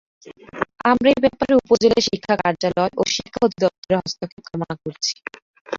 আমরা 0.85 1.07
এ 1.09 1.23
ব্যাপারে 1.23 1.53
উপজেলা 1.61 1.99
শিক্ষা 2.07 2.35
কার্যালয় 2.41 2.93
ও 2.95 3.13
শিক্ষা 3.15 3.39
অধিদপ্তরের 3.45 3.99
হস্তক্ষেপ 3.99 4.43
কামনা 4.47 4.75
করছি। 4.83 5.13